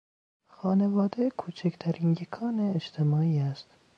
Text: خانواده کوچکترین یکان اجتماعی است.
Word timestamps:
خانواده 0.47 1.29
کوچکترین 1.29 2.11
یکان 2.13 2.59
اجتماعی 2.59 3.39
است. 3.39 3.67